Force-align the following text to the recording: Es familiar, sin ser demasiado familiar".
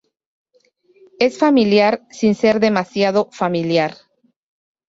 Es 1.19 1.37
familiar, 1.37 2.01
sin 2.09 2.33
ser 2.33 2.59
demasiado 2.59 3.29
familiar". 3.31 3.97